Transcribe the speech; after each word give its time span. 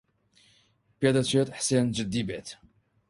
پێدەچێت 0.99 1.47
حسێن 1.57 1.87
جددی 1.95 2.23
بێت. 2.27 2.47